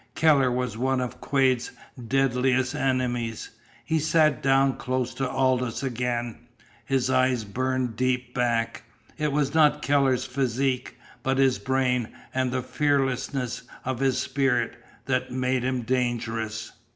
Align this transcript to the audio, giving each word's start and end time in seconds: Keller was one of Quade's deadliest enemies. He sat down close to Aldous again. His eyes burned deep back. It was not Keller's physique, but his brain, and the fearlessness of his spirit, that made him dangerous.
Keller 0.15 0.51
was 0.51 0.79
one 0.79 0.99
of 0.99 1.21
Quade's 1.21 1.69
deadliest 2.07 2.73
enemies. 2.73 3.51
He 3.85 3.99
sat 3.99 4.41
down 4.41 4.77
close 4.77 5.13
to 5.13 5.29
Aldous 5.29 5.83
again. 5.83 6.47
His 6.83 7.11
eyes 7.11 7.43
burned 7.43 7.97
deep 7.97 8.33
back. 8.33 8.81
It 9.19 9.31
was 9.31 9.53
not 9.53 9.83
Keller's 9.83 10.25
physique, 10.25 10.97
but 11.21 11.37
his 11.37 11.59
brain, 11.59 12.07
and 12.33 12.51
the 12.51 12.63
fearlessness 12.63 13.61
of 13.85 13.99
his 13.99 14.17
spirit, 14.17 14.75
that 15.05 15.29
made 15.31 15.61
him 15.63 15.83
dangerous. 15.83 16.71